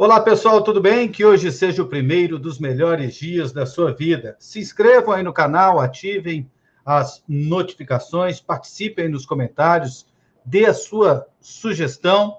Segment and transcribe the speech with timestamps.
[0.00, 1.10] Olá, pessoal, tudo bem?
[1.10, 4.36] Que hoje seja o primeiro dos melhores dias da sua vida.
[4.38, 6.48] Se inscrevam aí no canal, ativem
[6.84, 10.06] as notificações, participem nos comentários,
[10.44, 12.38] dê a sua sugestão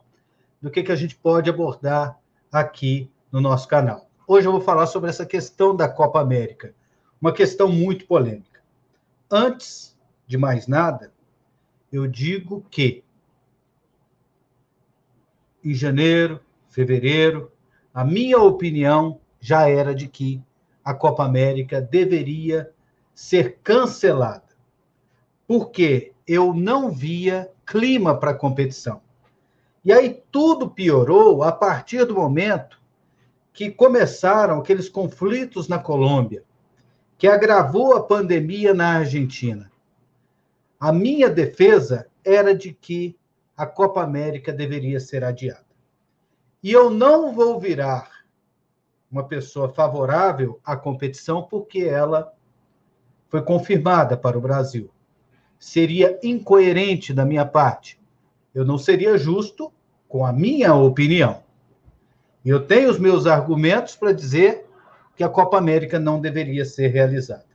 [0.62, 2.18] do que, que a gente pode abordar
[2.50, 4.10] aqui no nosso canal.
[4.26, 6.74] Hoje eu vou falar sobre essa questão da Copa América,
[7.22, 8.62] uma questão muito polêmica.
[9.30, 11.12] Antes de mais nada,
[11.92, 13.04] eu digo que
[15.62, 16.40] em janeiro,
[16.70, 17.52] fevereiro,
[18.00, 20.42] a minha opinião já era de que
[20.86, 22.72] a Copa América deveria
[23.14, 24.56] ser cancelada,
[25.46, 29.02] porque eu não via clima para a competição.
[29.84, 32.82] E aí tudo piorou a partir do momento
[33.52, 36.46] que começaram aqueles conflitos na Colômbia,
[37.18, 39.70] que agravou a pandemia na Argentina.
[40.80, 43.14] A minha defesa era de que
[43.58, 45.69] a Copa América deveria ser adiada.
[46.62, 48.10] E eu não vou virar
[49.12, 52.34] uma pessoa favorável à competição porque ela
[53.30, 54.90] foi confirmada para o Brasil.
[55.58, 58.00] Seria incoerente da minha parte.
[58.54, 59.72] Eu não seria justo
[60.08, 61.44] com a minha opinião.
[62.44, 64.66] Eu tenho os meus argumentos para dizer
[65.16, 67.46] que a Copa América não deveria ser realizada.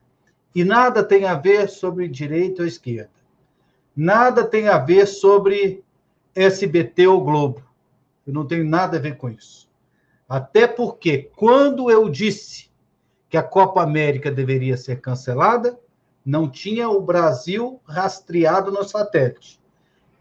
[0.55, 3.11] E nada tem a ver sobre direita ou esquerda.
[3.97, 5.83] Nada tem a ver sobre
[6.35, 7.63] SBT ou Globo.
[8.27, 9.69] Eu não tenho nada a ver com isso.
[10.29, 12.71] Até porque, quando eu disse
[13.29, 15.79] que a Copa América deveria ser cancelada,
[16.25, 19.61] não tinha o Brasil rastreado no satélite.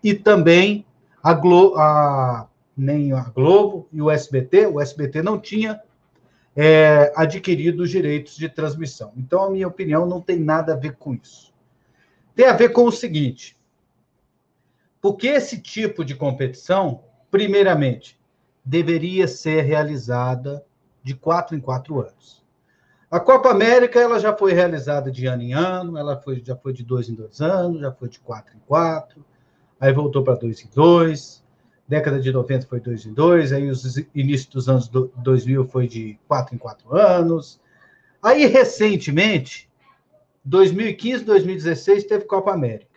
[0.04, 0.86] E também
[1.22, 5.82] a, Glo a nem a Globo e o SBT, o SBT não tinha
[6.56, 9.14] é, adquirido os direitos de transmissão.
[9.16, 11.54] Então, a minha opinião não tem nada a ver com isso.
[12.36, 13.58] Tem a ver com o seguinte:
[15.02, 18.16] porque esse tipo de competição primeiramente,
[18.64, 20.64] deveria ser realizada
[21.02, 22.44] de quatro em quatro anos.
[23.10, 26.74] A Copa América ela já foi realizada de ano em ano, ela foi, já foi
[26.74, 29.26] de dois em dois anos, já foi de quatro em quatro,
[29.80, 31.44] aí voltou para dois em dois,
[31.88, 36.20] década de 90 foi dois em dois, aí os inícios dos anos 2000 foi de
[36.28, 37.60] quatro em quatro anos.
[38.22, 39.68] Aí, recentemente,
[40.46, 42.93] 2015, 2016, teve Copa América.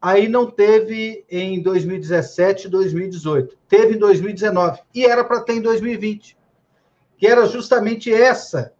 [0.00, 3.56] Aí não teve em 2017 e 2018.
[3.68, 4.80] Teve em 2019.
[4.94, 6.38] E era para ter em 2020.
[7.18, 8.72] Que era justamente essa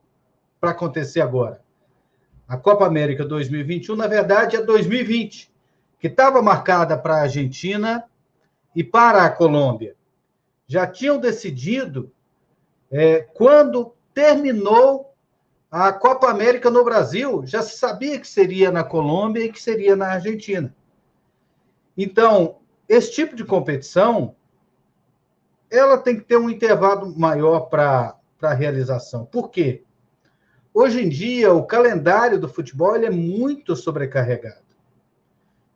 [0.59, 1.61] para acontecer agora.
[2.49, 5.53] A Copa América 2021, na verdade, é 2020,
[5.99, 8.05] que estava marcada para a Argentina
[8.75, 9.95] e para a Colômbia.
[10.67, 12.11] Já tinham decidido
[12.91, 15.15] é, quando terminou
[15.71, 19.95] a Copa América no Brasil, já se sabia que seria na Colômbia e que seria
[19.95, 20.75] na Argentina.
[22.03, 24.35] Então, esse tipo de competição,
[25.71, 29.27] ela tem que ter um intervalo maior para a realização.
[29.27, 29.85] Por quê?
[30.73, 34.65] Hoje em dia, o calendário do futebol ele é muito sobrecarregado.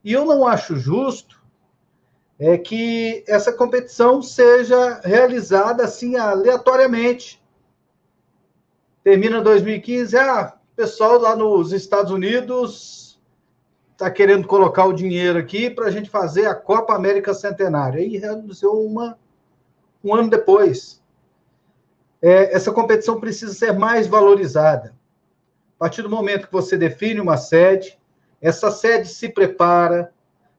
[0.03, 1.45] E eu não acho justo
[2.39, 7.39] é que essa competição seja realizada assim aleatoriamente.
[9.03, 13.04] Termina 2015, ah, pessoal lá nos Estados Unidos
[13.95, 18.01] está querendo colocar o dinheiro aqui para a gente fazer a Copa América Centenária.
[18.01, 19.17] E realizou uma,
[20.03, 21.03] um ano depois.
[22.21, 24.95] É, essa competição precisa ser mais valorizada.
[25.77, 27.99] A partir do momento que você define uma sede,
[28.41, 30.13] essa sede se prepara,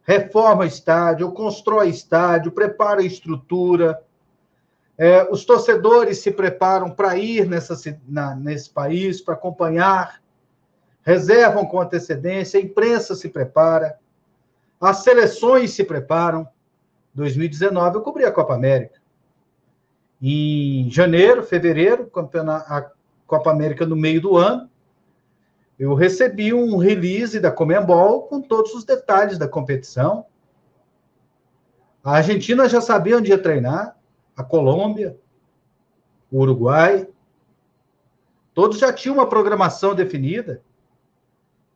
[0.03, 4.01] reforma estádio, constrói estádio, prepara a estrutura.
[4.97, 7.75] É, os torcedores se preparam para ir nessa,
[8.07, 10.21] na, nesse país, para acompanhar
[11.05, 13.99] reservam com antecedência, a imprensa se prepara,
[14.81, 16.47] as seleções se preparam.
[17.13, 18.99] 2019 eu cobri a Copa América.
[20.21, 22.09] Em janeiro, fevereiro,
[22.67, 22.89] a
[23.27, 24.69] Copa América no meio do ano,
[25.77, 30.25] eu recebi um release da Comembol com todos os detalhes da competição.
[32.03, 33.97] A Argentina já sabia onde ia treinar,
[34.35, 35.17] a Colômbia,
[36.31, 37.07] o Uruguai.
[38.53, 40.61] Todos já tinham uma programação definida.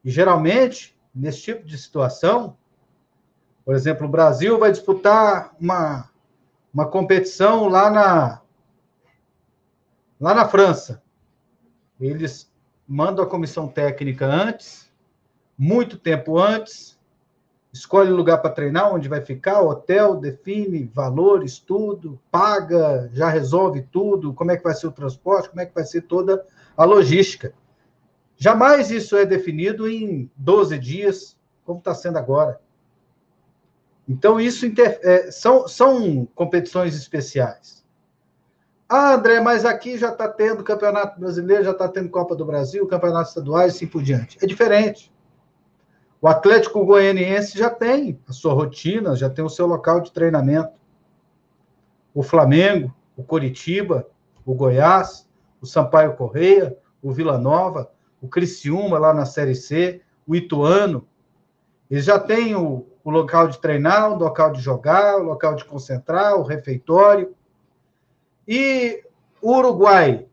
[0.03, 2.55] E geralmente, nesse tipo de situação,
[3.65, 6.09] por exemplo, o Brasil vai disputar uma,
[6.73, 8.41] uma competição lá na,
[10.19, 11.01] lá na França.
[11.99, 12.51] Eles
[12.87, 14.89] mandam a comissão técnica antes,
[15.57, 16.97] muito tempo antes,
[17.71, 23.83] escolhe o lugar para treinar, onde vai ficar, hotel, define valores, tudo, paga, já resolve
[23.91, 26.45] tudo, como é que vai ser o transporte, como é que vai ser toda
[26.75, 27.53] a logística.
[28.41, 32.57] Jamais isso é definido em 12 dias, como está sendo agora.
[34.07, 34.97] Então, isso inter...
[35.03, 37.85] é, são, são competições especiais.
[38.87, 42.87] Ah, André, mas aqui já está tendo Campeonato Brasileiro, já está tendo Copa do Brasil,
[42.87, 44.37] Campeonato Estadual e assim por diante.
[44.41, 45.13] É diferente.
[46.21, 50.71] O Atlético Goianiense já tem a sua rotina, já tem o seu local de treinamento.
[52.13, 54.07] O Flamengo, o Coritiba,
[54.45, 55.29] o Goiás,
[55.61, 61.07] o Sampaio Correia, o Vila Nova, o Criciúma lá na Série C, o Ituano.
[61.89, 65.65] Eles já têm o, o local de treinar, o local de jogar, o local de
[65.65, 67.33] concentrar, o refeitório.
[68.47, 69.03] E
[69.41, 70.27] o Uruguai,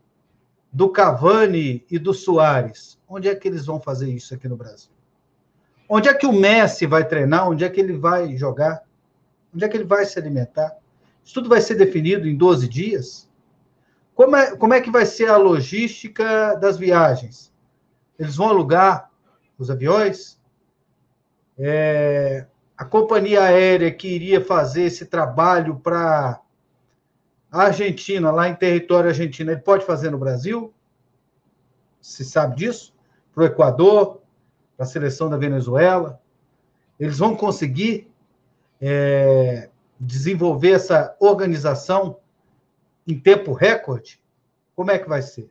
[0.71, 4.91] do Cavani e do Soares, onde é que eles vão fazer isso aqui no Brasil?
[5.89, 7.49] Onde é que o Messi vai treinar?
[7.49, 8.83] Onde é que ele vai jogar?
[9.53, 10.75] Onde é que ele vai se alimentar?
[11.23, 13.27] Isso tudo vai ser definido em 12 dias?
[14.13, 17.51] Como é, como é que vai ser a logística das viagens?
[18.17, 19.11] Eles vão alugar
[19.57, 20.39] os aviões?
[21.57, 22.45] É,
[22.77, 26.39] a companhia aérea que iria fazer esse trabalho para
[27.51, 30.73] a Argentina, lá em território argentino, ele pode fazer no Brasil?
[31.99, 32.93] Se sabe disso?
[33.33, 34.21] Para o Equador,
[34.75, 36.21] para a seleção da Venezuela?
[36.99, 38.11] Eles vão conseguir
[38.79, 42.19] é, desenvolver essa organização
[43.07, 44.21] em tempo recorde?
[44.75, 45.49] Como é que vai ser?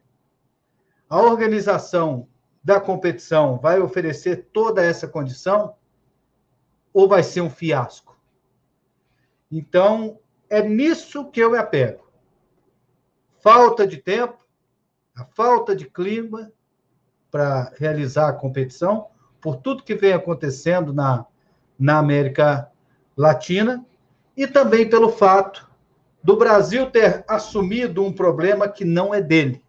[1.08, 2.28] A organização
[2.66, 5.74] da competição vai oferecer toda essa condição?
[6.96, 8.18] ou vai ser um fiasco?
[9.52, 10.18] Então,
[10.48, 12.10] é nisso que eu me apego.
[13.42, 14.38] Falta de tempo,
[15.14, 16.50] a falta de clima
[17.30, 19.08] para realizar a competição,
[19.42, 21.26] por tudo que vem acontecendo na,
[21.78, 22.72] na América
[23.14, 23.84] Latina,
[24.34, 25.70] e também pelo fato
[26.24, 29.62] do Brasil ter assumido um problema que não é dele.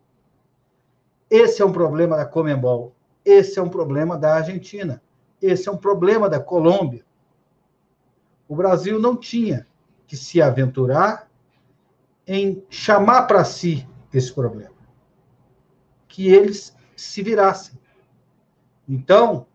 [1.29, 5.01] Esse é um problema da Comembol, esse é um problema da Argentina,
[5.41, 7.06] esse é um problema da Colômbia,
[8.47, 9.68] o Brasil não tinha
[10.06, 11.29] que se aventurar
[12.25, 14.75] em chamar para si esse problema.
[16.07, 17.77] Que eles se virassem.
[18.88, 19.45] Então,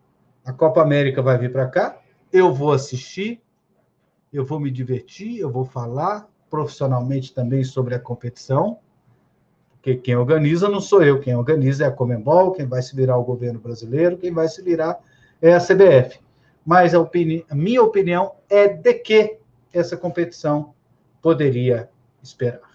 [0.45, 1.99] a Copa América vai vir para cá,
[2.31, 3.41] eu vou assistir,
[4.31, 8.79] eu vou me divertir, eu vou falar profissionalmente também sobre a competição,
[9.83, 13.17] porque quem organiza não sou eu, quem organiza é a Comembol, quem vai se virar
[13.17, 14.97] o governo brasileiro, quem vai se virar
[15.41, 16.23] é a CBF
[16.65, 19.37] mas a, opini a minha opinião é de que
[19.73, 20.73] essa competição
[21.21, 21.89] poderia
[22.21, 22.72] esperar.